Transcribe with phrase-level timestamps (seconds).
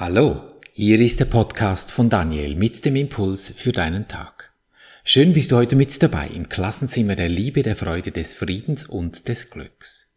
[0.00, 4.52] Hallo, hier ist der Podcast von Daniel mit dem Impuls für deinen Tag.
[5.02, 9.26] Schön bist du heute mit dabei im Klassenzimmer der Liebe, der Freude, des Friedens und
[9.26, 10.14] des Glücks.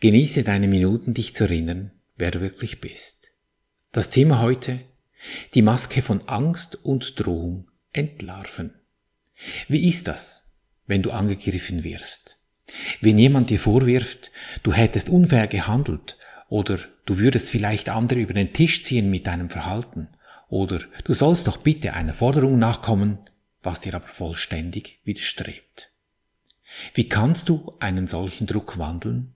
[0.00, 3.28] Genieße deine Minuten, dich zu erinnern, wer du wirklich bist.
[3.92, 4.80] Das Thema heute,
[5.52, 8.72] die Maske von Angst und Drohung entlarven.
[9.68, 10.50] Wie ist das,
[10.86, 12.38] wenn du angegriffen wirst?
[13.02, 14.30] Wenn jemand dir vorwirft,
[14.62, 16.16] du hättest unfair gehandelt
[16.50, 20.08] oder du würdest vielleicht andere über den Tisch ziehen mit deinem Verhalten.
[20.48, 23.18] Oder du sollst doch bitte einer Forderung nachkommen,
[23.62, 25.92] was dir aber vollständig widerstrebt.
[26.92, 29.32] Wie kannst du einen solchen Druck wandeln?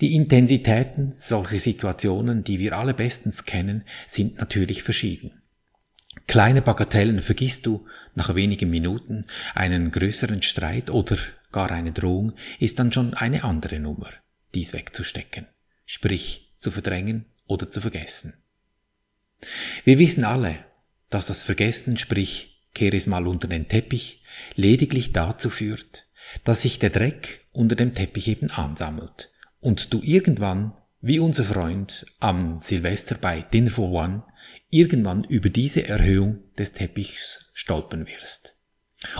[0.00, 5.42] Die Intensitäten solcher Situationen, die wir alle bestens kennen, sind natürlich verschieden.
[6.26, 7.86] Kleine Bagatellen vergisst du
[8.16, 11.18] nach wenigen Minuten, einen größeren Streit oder
[11.52, 14.10] gar eine Drohung ist dann schon eine andere Nummer,
[14.54, 15.46] dies wegzustecken
[15.84, 18.34] sprich zu verdrängen oder zu vergessen.
[19.84, 20.64] Wir wissen alle,
[21.10, 24.22] dass das Vergessen, sprich kehr es mal unter den Teppich,
[24.56, 26.06] lediglich dazu führt,
[26.44, 32.06] dass sich der Dreck unter dem Teppich eben ansammelt und du irgendwann, wie unser Freund
[32.18, 34.24] am Silvester bei Dinner for One,
[34.70, 38.58] irgendwann über diese Erhöhung des Teppichs stolpern wirst.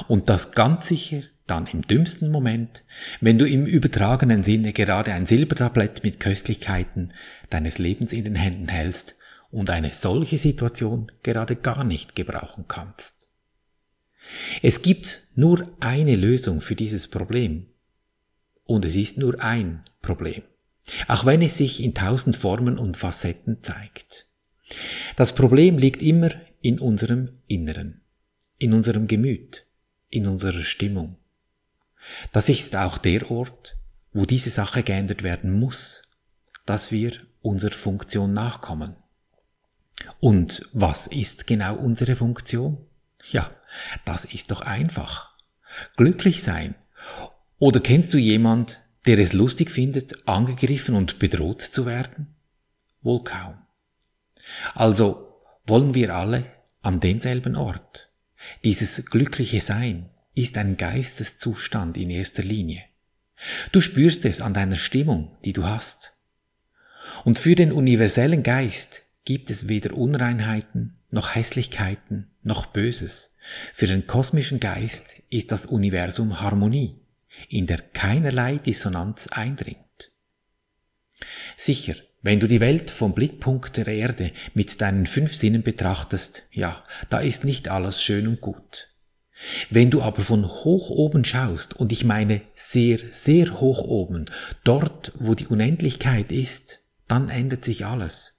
[0.08, 2.84] Und das ganz sicher dann im dümmsten Moment,
[3.20, 7.12] wenn du im übertragenen Sinne gerade ein Silbertablett mit Köstlichkeiten
[7.50, 9.16] deines Lebens in den Händen hältst
[9.50, 13.30] und eine solche Situation gerade gar nicht gebrauchen kannst.
[14.62, 17.66] Es gibt nur eine Lösung für dieses Problem.
[18.64, 20.42] Und es ist nur ein Problem.
[21.08, 24.26] Auch wenn es sich in tausend Formen und Facetten zeigt.
[25.16, 26.30] Das Problem liegt immer
[26.62, 28.00] in unserem Inneren,
[28.58, 29.66] in unserem Gemüt,
[30.08, 31.16] in unserer Stimmung.
[32.32, 33.76] Das ist auch der Ort,
[34.12, 36.02] wo diese Sache geändert werden muss,
[36.66, 38.96] dass wir unserer Funktion nachkommen.
[40.20, 42.78] Und was ist genau unsere Funktion?
[43.30, 43.50] Ja,
[44.04, 45.34] das ist doch einfach.
[45.96, 46.74] Glücklich sein.
[47.58, 52.34] Oder kennst du jemand, der es lustig findet, angegriffen und bedroht zu werden?
[53.02, 53.58] Wohl kaum.
[54.74, 56.46] Also wollen wir alle
[56.82, 58.10] an denselben Ort.
[58.62, 62.84] Dieses glückliche Sein, ist ein Geisteszustand in erster Linie.
[63.72, 66.12] Du spürst es an deiner Stimmung, die du hast.
[67.24, 73.36] Und für den universellen Geist gibt es weder Unreinheiten, noch Hässlichkeiten, noch Böses.
[73.72, 77.00] Für den kosmischen Geist ist das Universum Harmonie,
[77.48, 79.78] in der keinerlei Dissonanz eindringt.
[81.56, 86.82] Sicher, wenn du die Welt vom Blickpunkt der Erde mit deinen fünf Sinnen betrachtest, ja,
[87.10, 88.93] da ist nicht alles schön und gut.
[89.70, 94.26] Wenn du aber von hoch oben schaust, und ich meine sehr, sehr hoch oben,
[94.62, 98.34] dort, wo die Unendlichkeit ist, dann ändert sich alles.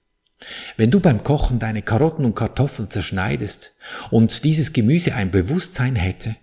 [0.76, 3.74] Wenn du beim Kochen deine Karotten und Kartoffeln zerschneidest
[4.10, 6.36] und dieses Gemüse ein Bewusstsein hätte,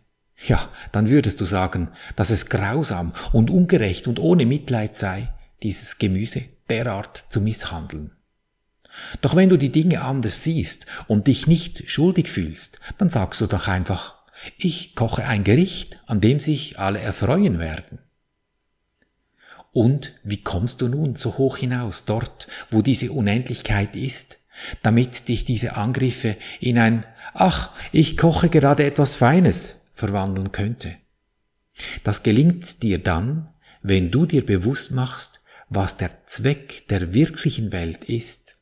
[0.48, 5.98] ja, dann würdest du sagen, dass es grausam und ungerecht und ohne Mitleid sei, dieses
[6.00, 8.12] Gemüse derart zu misshandeln.
[9.22, 13.48] Doch wenn du die Dinge anders siehst und dich nicht schuldig fühlst, dann sagst du
[13.48, 14.23] doch einfach,
[14.58, 18.00] ich koche ein Gericht, an dem sich alle erfreuen werden.
[19.72, 24.40] Und wie kommst du nun so hoch hinaus, dort, wo diese Unendlichkeit ist,
[24.84, 30.96] damit dich diese Angriffe in ein Ach, ich koche gerade etwas Feines verwandeln könnte?
[32.04, 33.50] Das gelingt dir dann,
[33.82, 38.58] wenn du dir bewusst machst, was der Zweck der wirklichen Welt ist.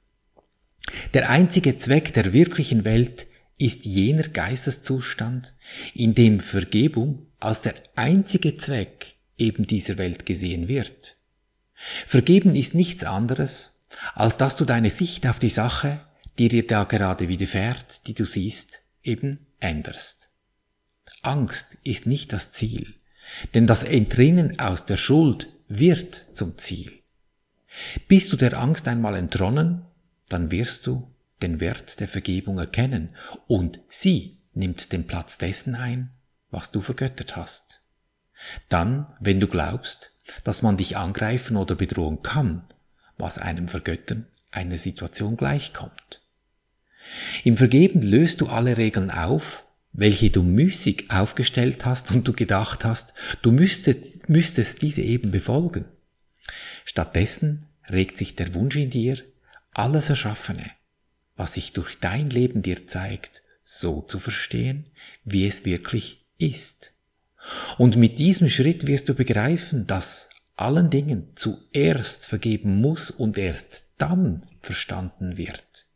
[1.14, 3.28] Der einzige Zweck der wirklichen Welt
[3.62, 5.54] ist jener Geisteszustand,
[5.94, 11.16] in dem Vergebung als der einzige Zweck eben dieser Welt gesehen wird.
[12.08, 16.02] Vergeben ist nichts anderes, als dass du deine Sicht auf die Sache,
[16.38, 20.30] die dir da gerade widerfährt, die du siehst, eben änderst.
[21.22, 22.96] Angst ist nicht das Ziel,
[23.54, 26.92] denn das Entrinnen aus der Schuld wird zum Ziel.
[28.08, 29.86] Bist du der Angst einmal entronnen,
[30.30, 31.08] dann wirst du
[31.42, 33.16] den Wert der Vergebung erkennen
[33.48, 36.12] und sie nimmt den Platz dessen ein,
[36.50, 37.82] was du vergöttert hast.
[38.70, 42.64] Dann, wenn du glaubst, dass man dich angreifen oder bedrohen kann,
[43.18, 46.22] was einem Vergöttern einer Situation gleichkommt.
[47.44, 49.64] Im Vergeben löst du alle Regeln auf,
[49.94, 55.86] welche du müßig aufgestellt hast und du gedacht hast, du müsstest, müsstest diese eben befolgen.
[56.86, 59.18] Stattdessen regt sich der Wunsch in dir,
[59.74, 60.72] alles Erschaffene,
[61.42, 64.84] was sich durch dein Leben dir zeigt, so zu verstehen,
[65.24, 66.94] wie es wirklich ist.
[67.80, 73.86] Und mit diesem Schritt wirst du begreifen, dass allen Dingen zuerst vergeben muss und erst
[73.98, 75.88] dann verstanden wird.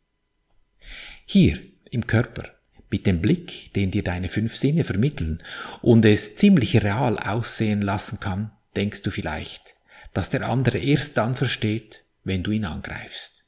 [1.24, 1.60] Hier
[1.92, 2.50] im Körper,
[2.90, 5.44] mit dem Blick, den dir deine fünf Sinne vermitteln
[5.80, 9.76] und es ziemlich real aussehen lassen kann, denkst du vielleicht,
[10.12, 13.45] dass der andere erst dann versteht, wenn du ihn angreifst.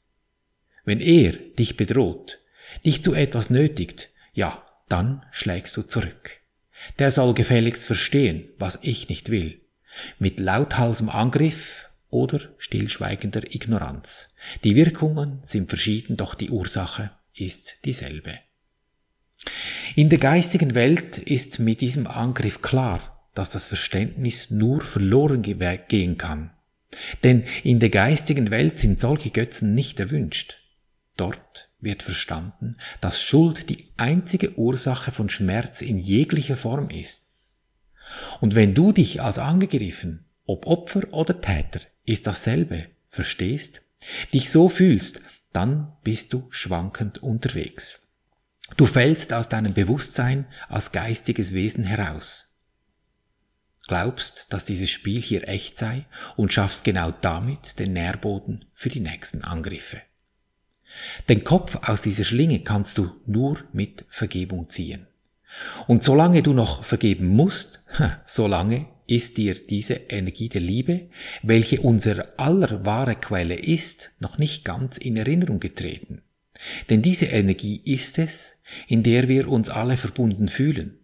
[0.89, 2.39] Wenn er dich bedroht,
[2.83, 6.39] dich zu etwas nötigt, ja, dann schlägst du zurück.
[6.97, 9.61] Der soll gefälligst verstehen, was ich nicht will.
[10.17, 14.35] Mit lauthalsem Angriff oder stillschweigender Ignoranz.
[14.63, 18.39] Die Wirkungen sind verschieden, doch die Ursache ist dieselbe.
[19.95, 26.17] In der geistigen Welt ist mit diesem Angriff klar, dass das Verständnis nur verloren gehen
[26.17, 26.49] kann.
[27.23, 30.58] Denn in der geistigen Welt sind solche Götzen nicht erwünscht.
[31.19, 37.33] Dort wird verstanden, dass Schuld die einzige Ursache von Schmerz in jeglicher Form ist.
[38.39, 43.81] Und wenn du dich als angegriffen, ob Opfer oder Täter, ist dasselbe, verstehst,
[44.33, 45.21] dich so fühlst,
[45.51, 48.07] dann bist du schwankend unterwegs.
[48.77, 52.63] Du fällst aus deinem Bewusstsein als geistiges Wesen heraus.
[53.87, 56.05] Glaubst, dass dieses Spiel hier echt sei
[56.37, 60.01] und schaffst genau damit den Nährboden für die nächsten Angriffe.
[61.27, 65.07] Den Kopf aus dieser Schlinge kannst du nur mit Vergebung ziehen.
[65.87, 67.83] Und solange du noch vergeben musst,
[68.25, 71.09] solange ist dir diese Energie der Liebe,
[71.41, 76.21] welche unser aller wahre Quelle ist, noch nicht ganz in Erinnerung getreten.
[76.89, 80.99] Denn diese Energie ist es, in der wir uns alle verbunden fühlen.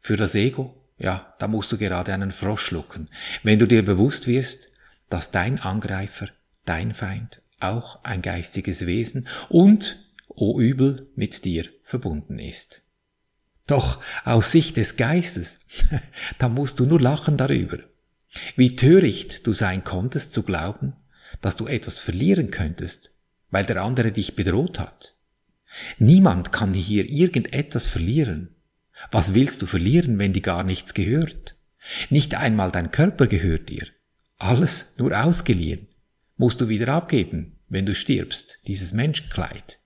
[0.00, 3.08] Für das Ego, ja, da musst du gerade einen Frosch schlucken,
[3.42, 4.68] wenn du dir bewusst wirst,
[5.08, 6.28] dass dein Angreifer,
[6.64, 9.96] dein Feind auch ein geistiges Wesen und,
[10.28, 12.82] o oh Übel, mit dir verbunden ist.
[13.66, 15.60] Doch aus Sicht des Geistes,
[16.38, 17.78] da musst du nur lachen darüber.
[18.56, 20.94] Wie töricht du sein konntest zu glauben,
[21.40, 23.14] dass du etwas verlieren könntest,
[23.50, 25.14] weil der andere dich bedroht hat.
[25.98, 28.54] Niemand kann hier irgendetwas verlieren.
[29.10, 31.56] Was willst du verlieren, wenn dir gar nichts gehört?
[32.10, 33.86] Nicht einmal dein Körper gehört dir.
[34.38, 35.88] Alles nur ausgeliehen.
[36.42, 39.78] Musst du wieder abgeben, wenn du stirbst, dieses Menschenkleid.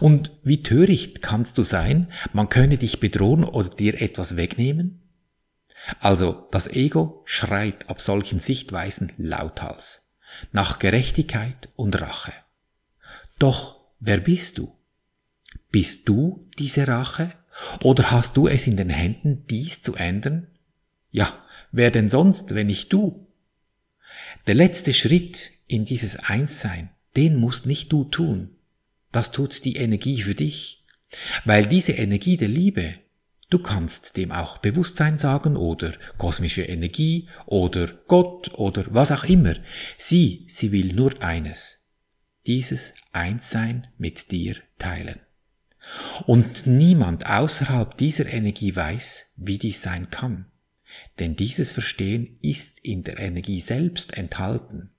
[0.00, 5.00] Und wie töricht kannst du sein, man könne dich bedrohen oder dir etwas wegnehmen?
[6.00, 10.16] Also das Ego schreit ab solchen Sichtweisen lauthals
[10.50, 12.32] nach Gerechtigkeit und Rache.
[13.38, 14.76] Doch wer bist du?
[15.70, 17.30] Bist du diese Rache?
[17.84, 20.48] Oder hast du es in den Händen, dies zu ändern?
[21.12, 21.32] Ja,
[21.70, 23.28] wer denn sonst, wenn nicht du?
[24.48, 28.56] Der letzte Schritt in dieses Einssein, den musst nicht du tun.
[29.12, 30.84] Das tut die Energie für dich.
[31.44, 32.94] Weil diese Energie der Liebe,
[33.50, 39.54] du kannst dem auch Bewusstsein sagen oder kosmische Energie oder Gott oder was auch immer.
[39.96, 41.92] Sie, sie will nur eines.
[42.46, 45.20] Dieses Einssein mit dir teilen.
[46.26, 50.46] Und niemand außerhalb dieser Energie weiß, wie dies sein kann.
[51.18, 54.90] Denn dieses Verstehen ist in der Energie selbst enthalten.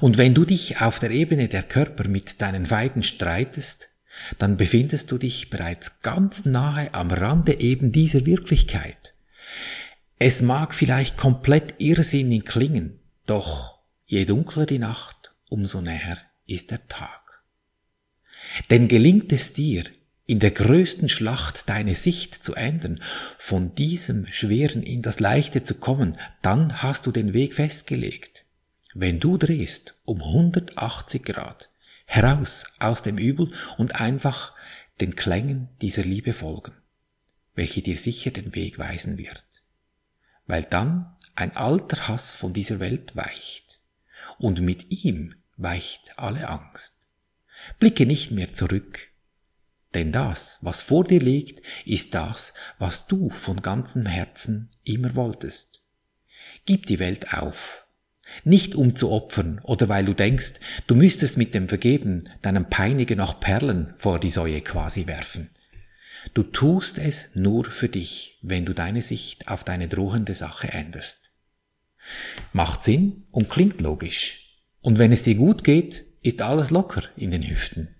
[0.00, 3.88] Und wenn du dich auf der Ebene der Körper mit deinen Feinden streitest,
[4.38, 9.14] dann befindest du dich bereits ganz nahe am Rande eben dieser Wirklichkeit.
[10.18, 16.86] Es mag vielleicht komplett irrsinnig klingen, doch je dunkler die Nacht, umso näher ist der
[16.88, 17.42] Tag.
[18.70, 19.84] Denn gelingt es dir,
[20.26, 23.02] in der größten Schlacht deine Sicht zu ändern,
[23.38, 28.44] von diesem Schweren in das Leichte zu kommen, dann hast du den Weg festgelegt.
[28.94, 31.70] Wenn du drehst um 180 Grad
[32.06, 34.54] heraus aus dem Übel und einfach
[35.00, 36.72] den Klängen dieser Liebe folgen,
[37.54, 39.44] welche dir sicher den Weg weisen wird,
[40.46, 43.80] weil dann ein alter Hass von dieser Welt weicht
[44.38, 47.08] und mit ihm weicht alle Angst.
[47.78, 49.10] Blicke nicht mehr zurück,
[49.94, 55.82] denn das, was vor dir liegt, ist das, was du von ganzem Herzen immer wolltest.
[56.64, 57.84] Gib die Welt auf
[58.44, 60.54] nicht um zu opfern oder weil du denkst,
[60.86, 65.50] du müsstest mit dem Vergeben deinem Peiniger noch Perlen vor die Säue quasi werfen.
[66.34, 71.32] Du tust es nur für dich, wenn du deine Sicht auf deine drohende Sache änderst.
[72.52, 74.58] Macht Sinn und klingt logisch.
[74.80, 77.96] Und wenn es dir gut geht, ist alles locker in den Hüften.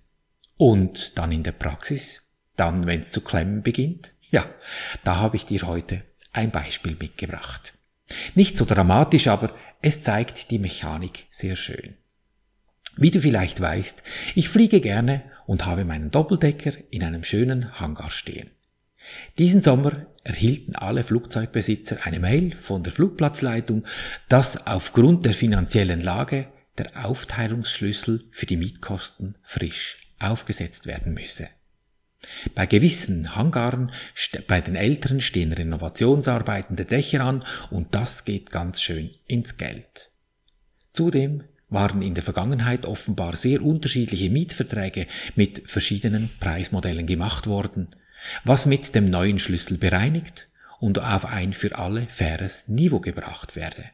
[0.57, 4.45] Und dann in der Praxis, dann wenn es zu klemmen beginnt, ja,
[5.03, 7.73] da habe ich dir heute ein Beispiel mitgebracht.
[8.35, 11.95] Nicht so dramatisch, aber es zeigt die Mechanik sehr schön.
[12.97, 14.03] Wie du vielleicht weißt,
[14.35, 18.51] ich fliege gerne und habe meinen Doppeldecker in einem schönen Hangar stehen.
[19.37, 23.85] Diesen Sommer erhielten alle Flugzeugbesitzer eine Mail von der Flugplatzleitung,
[24.29, 26.47] dass aufgrund der finanziellen Lage
[26.77, 31.47] der Aufteilungsschlüssel für die Mietkosten frisch aufgesetzt werden müsse.
[32.53, 33.91] Bei gewissen Hangaren,
[34.47, 40.11] bei den älteren stehen Renovationsarbeiten der Dächer an und das geht ganz schön ins Geld.
[40.93, 47.95] Zudem waren in der Vergangenheit offenbar sehr unterschiedliche Mietverträge mit verschiedenen Preismodellen gemacht worden,
[48.43, 50.49] was mit dem neuen Schlüssel bereinigt
[50.79, 53.85] und auf ein für alle faires Niveau gebracht werde.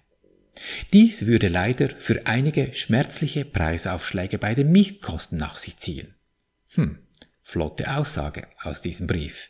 [0.92, 6.16] Dies würde leider für einige schmerzliche Preisaufschläge bei den Mietkosten nach sich ziehen.
[6.74, 6.98] Hm,
[7.48, 9.50] flotte Aussage aus diesem Brief.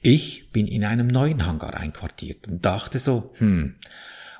[0.00, 3.76] Ich bin in einem neuen Hangar einquartiert und dachte so, hm,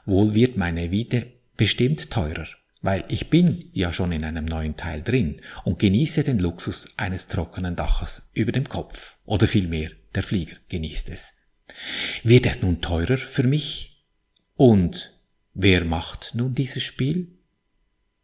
[0.05, 2.47] wohl wird meine Miete bestimmt teurer
[2.83, 7.27] weil ich bin ja schon in einem neuen Teil drin und genieße den Luxus eines
[7.27, 9.17] trockenen Daches über dem Kopf.
[9.25, 11.35] Oder vielmehr, der Flieger genießt es.
[12.23, 14.05] Wird es nun teurer für mich?
[14.55, 15.19] Und
[15.53, 17.29] wer macht nun dieses Spiel?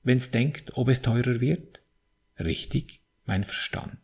[0.05, 1.81] Wenn's denkt, ob es teurer wird?
[2.39, 4.02] Richtig, mein Verstand.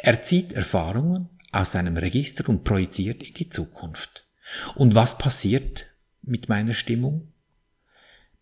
[0.00, 4.26] Er zieht Erfahrungen aus seinem Register und projiziert in die Zukunft.
[4.74, 5.86] Und was passiert
[6.22, 7.32] mit meiner Stimmung?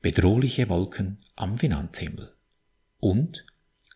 [0.06, 2.32] bedrohliche Wolken am Finanzhimmel.
[3.00, 3.44] Und?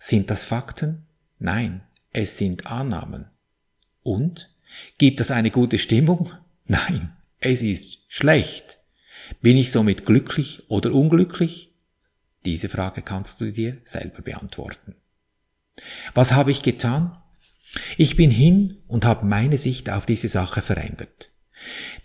[0.00, 1.06] Sind das Fakten?
[1.38, 1.82] Nein,
[2.12, 3.30] es sind Annahmen.
[4.02, 4.50] Und?
[4.99, 6.32] Gibt das eine gute Stimmung?
[6.66, 8.78] Nein, es ist schlecht.
[9.40, 11.73] Bin ich somit glücklich oder unglücklich?
[12.44, 14.97] Diese Frage kannst du dir selber beantworten.
[16.14, 17.20] Was habe ich getan?
[17.97, 21.31] Ich bin hin und habe meine Sicht auf diese Sache verändert.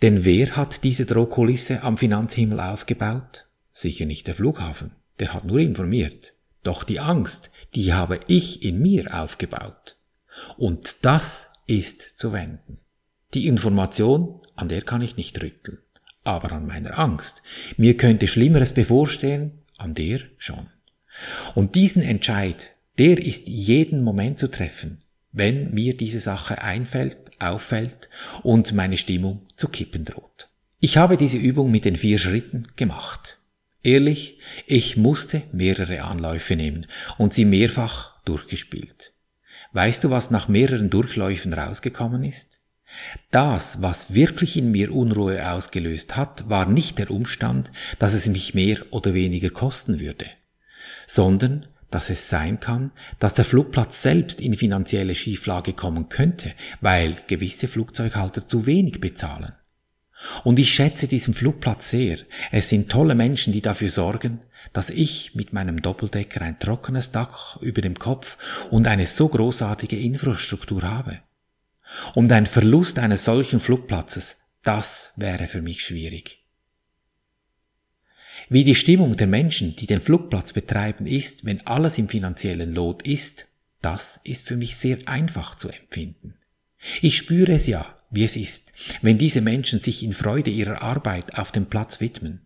[0.02, 3.48] Denn wer hat diese Drohkulisse am Finanzhimmel aufgebaut?
[3.72, 6.34] Sicher nicht der Flughafen, der hat nur informiert.
[6.64, 9.98] Doch die Angst, die habe ich in mir aufgebaut.
[10.58, 12.80] Und das ist zu wenden.
[13.34, 15.80] Die Information, an der kann ich nicht rütteln,
[16.24, 17.42] aber an meiner Angst.
[17.78, 20.68] Mir könnte Schlimmeres bevorstehen, an der schon.
[21.54, 25.02] Und diesen Entscheid, der ist jeden Moment zu treffen,
[25.36, 28.10] wenn mir diese Sache einfällt, auffällt
[28.42, 30.50] und meine Stimmung zu kippen droht.
[30.80, 33.38] Ich habe diese Übung mit den vier Schritten gemacht.
[33.84, 36.88] Ehrlich, ich musste mehrere Anläufe nehmen
[37.18, 39.14] und sie mehrfach durchgespielt.
[39.74, 42.62] Weißt du, was nach mehreren Durchläufen rausgekommen ist?
[43.32, 48.54] Das, was wirklich in mir Unruhe ausgelöst hat, war nicht der Umstand, dass es mich
[48.54, 50.28] mehr oder weniger kosten würde,
[51.08, 57.16] sondern dass es sein kann, dass der Flugplatz selbst in finanzielle Schieflage kommen könnte, weil
[57.28, 59.54] gewisse Flugzeughalter zu wenig bezahlen.
[60.44, 62.18] Und ich schätze diesen Flugplatz sehr.
[62.52, 64.42] Es sind tolle Menschen, die dafür sorgen,
[64.74, 68.38] dass ich mit meinem Doppeldecker ein trockenes Dach über dem Kopf
[68.72, 71.20] und eine so großartige Infrastruktur habe.
[72.14, 76.45] Und ein Verlust eines solchen Flugplatzes, das wäre für mich schwierig.
[78.50, 83.02] Wie die Stimmung der Menschen, die den Flugplatz betreiben, ist, wenn alles im finanziellen Lot
[83.08, 83.48] ist,
[83.82, 86.36] das ist für mich sehr einfach zu empfinden.
[87.02, 91.38] Ich spüre es ja, wie es ist, wenn diese Menschen sich in Freude ihrer Arbeit
[91.38, 92.42] auf dem Platz widmen.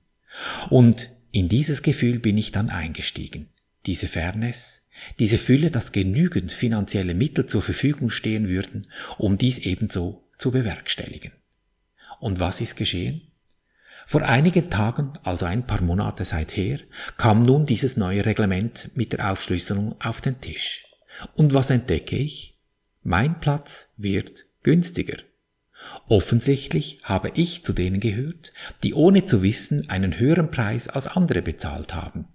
[0.70, 3.50] Und in dieses Gefühl bin ich dann eingestiegen.
[3.86, 4.88] Diese Fairness,
[5.20, 8.88] diese Fülle, dass genügend finanzielle Mittel zur Verfügung stehen würden,
[9.18, 11.32] um dies ebenso zu bewerkstelligen.
[12.20, 13.29] Und was ist geschehen?
[14.10, 16.80] Vor einigen Tagen, also ein paar Monate seither,
[17.18, 20.88] kam nun dieses neue Reglement mit der Aufschlüsselung auf den Tisch.
[21.36, 22.58] Und was entdecke ich?
[23.04, 25.18] Mein Platz wird günstiger.
[26.08, 28.52] Offensichtlich habe ich zu denen gehört,
[28.82, 32.30] die ohne zu wissen einen höheren Preis als andere bezahlt haben.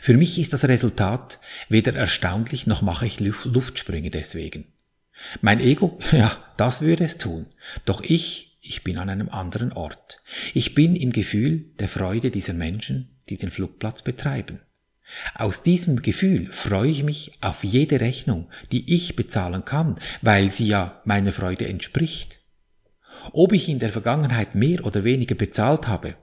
[0.00, 4.72] Für mich ist das Resultat weder erstaunlich noch mache ich Luftsprünge deswegen.
[5.42, 7.44] Mein Ego, ja, das würde es tun.
[7.84, 10.20] Doch ich, ich bin an einem anderen Ort.
[10.54, 14.60] Ich bin im Gefühl der Freude dieser Menschen, die den Flugplatz betreiben.
[15.34, 20.66] Aus diesem Gefühl freue ich mich auf jede Rechnung, die ich bezahlen kann, weil sie
[20.66, 22.40] ja meiner Freude entspricht.
[23.32, 26.14] Ob ich in der Vergangenheit mehr oder weniger bezahlt habe,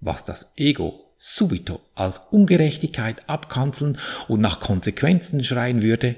[0.00, 3.98] was das Ego subito als Ungerechtigkeit abkanzeln
[4.28, 6.16] und nach Konsequenzen schreien würde,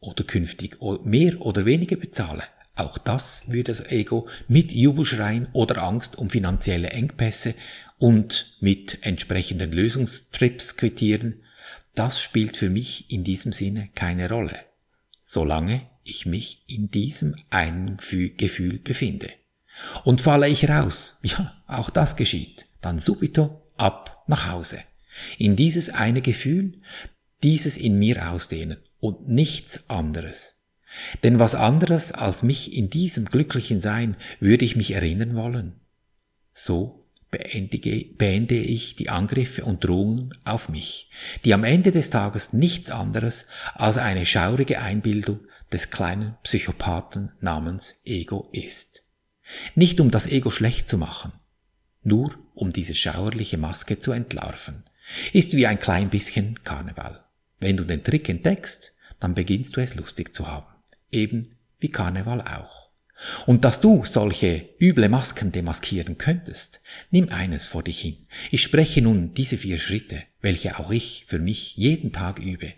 [0.00, 2.42] oder künftig mehr oder weniger bezahle,
[2.74, 7.54] auch das würde das Ego mit Jubelschreien oder Angst um finanzielle Engpässe
[7.98, 11.42] und mit entsprechenden Lösungstrips quittieren,
[11.94, 14.58] das spielt für mich in diesem Sinne keine Rolle,
[15.22, 17.98] solange ich mich in diesem einen
[18.36, 19.30] Gefühl befinde.
[20.04, 24.80] Und falle ich raus, ja, auch das geschieht, dann subito ab nach Hause.
[25.38, 26.80] In dieses eine Gefühl,
[27.42, 30.53] dieses in mir ausdehnen und nichts anderes.
[31.22, 35.80] Denn was anderes als mich in diesem glücklichen Sein würde ich mich erinnern wollen.
[36.52, 41.10] So beendige, beende ich die Angriffe und Drohungen auf mich,
[41.44, 45.40] die am Ende des Tages nichts anderes als eine schaurige Einbildung
[45.72, 49.02] des kleinen Psychopathen namens Ego ist.
[49.74, 51.32] Nicht um das Ego schlecht zu machen,
[52.02, 54.84] nur um diese schauerliche Maske zu entlarven.
[55.32, 57.24] Ist wie ein klein bisschen Karneval.
[57.58, 60.73] Wenn du den Trick entdeckst, dann beginnst du es lustig zu haben.
[61.14, 62.90] Eben wie Karneval auch.
[63.46, 66.80] Und dass du solche üble Masken demaskieren könntest,
[67.10, 68.18] nimm eines vor dich hin.
[68.50, 72.72] Ich spreche nun diese vier Schritte, welche auch ich für mich jeden Tag übe.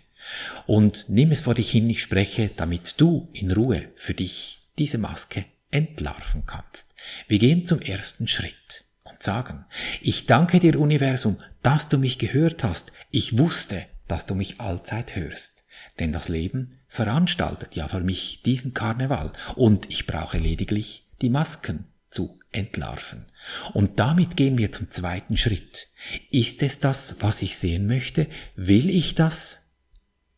[0.67, 4.97] Und nimm es vor dich hin, ich spreche, damit du in Ruhe für dich diese
[4.97, 6.93] Maske entlarven kannst.
[7.27, 9.65] Wir gehen zum ersten Schritt und sagen,
[10.01, 12.91] ich danke dir Universum, dass du mich gehört hast.
[13.09, 15.56] Ich wusste, dass du mich allzeit hörst.
[15.99, 21.85] Denn das Leben veranstaltet ja für mich diesen Karneval und ich brauche lediglich die Masken
[22.09, 23.25] zu entlarven.
[23.73, 25.87] Und damit gehen wir zum zweiten Schritt.
[26.31, 28.27] Ist es das, was ich sehen möchte?
[28.55, 29.73] Will ich das?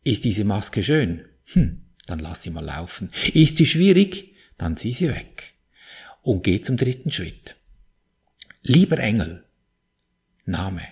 [0.02, 1.24] Ist diese Maske schön?
[1.52, 3.10] Hm, dann lass sie mal laufen.
[3.34, 4.34] Ist sie schwierig?
[4.58, 5.54] Dann zieh sie weg.
[6.22, 7.56] Und geh zum dritten Schritt.
[8.62, 9.44] Lieber Engel,
[10.44, 10.82] Name,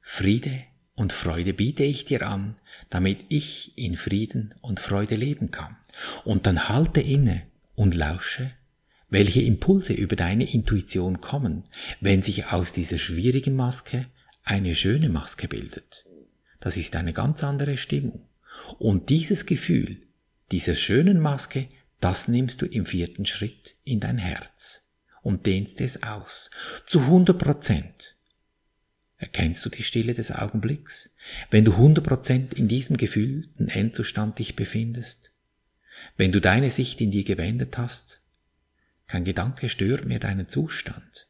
[0.00, 0.64] Friede
[0.96, 2.56] und Freude biete ich dir an,
[2.90, 5.76] damit ich in Frieden und Freude leben kann.
[6.24, 7.42] Und dann halte inne
[7.74, 8.50] und lausche,
[9.08, 11.64] welche Impulse über deine Intuition kommen,
[12.00, 14.06] wenn sich aus dieser schwierigen Maske
[14.42, 16.06] eine schöne Maske bildet.
[16.60, 18.26] Das ist eine ganz andere Stimmung.
[18.78, 20.02] Und dieses Gefühl
[20.50, 21.68] dieser schönen Maske,
[22.00, 26.50] das nimmst du im vierten Schritt in dein Herz und dehnst es aus
[26.86, 28.15] zu 100 Prozent.
[29.18, 31.16] Erkennst du die Stille des Augenblicks,
[31.50, 35.32] wenn du 100% in diesem gefühlten Endzustand dich befindest?
[36.16, 38.20] Wenn du deine Sicht in dir gewendet hast?
[39.06, 41.28] Kein Gedanke stört mehr deinen Zustand.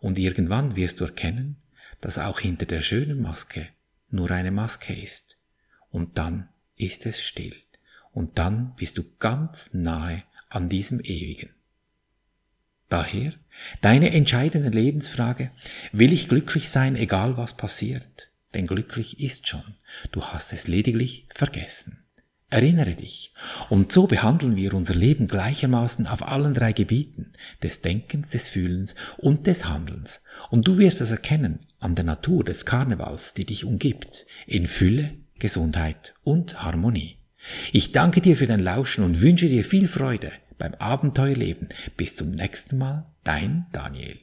[0.00, 1.56] Und irgendwann wirst du erkennen,
[2.00, 3.68] dass auch hinter der schönen Maske
[4.10, 5.38] nur eine Maske ist.
[5.90, 7.54] Und dann ist es still.
[8.12, 11.50] Und dann bist du ganz nahe an diesem Ewigen.
[12.92, 13.30] Daher
[13.80, 15.50] deine entscheidende Lebensfrage,
[15.92, 18.30] will ich glücklich sein, egal was passiert?
[18.52, 19.64] Denn glücklich ist schon,
[20.10, 22.04] du hast es lediglich vergessen.
[22.50, 23.32] Erinnere dich.
[23.70, 28.94] Und so behandeln wir unser Leben gleichermaßen auf allen drei Gebieten des Denkens, des Fühlens
[29.16, 30.22] und des Handelns.
[30.50, 35.14] Und du wirst es erkennen an der Natur des Karnevals, die dich umgibt, in Fülle,
[35.38, 37.16] Gesundheit und Harmonie.
[37.72, 40.30] Ich danke dir für dein Lauschen und wünsche dir viel Freude
[40.62, 41.70] beim Abenteuerleben.
[41.96, 44.22] Bis zum nächsten Mal, dein Daniel.